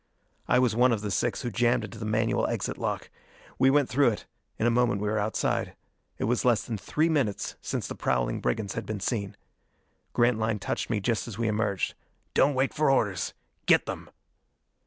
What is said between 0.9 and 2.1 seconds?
of the six who jammed into the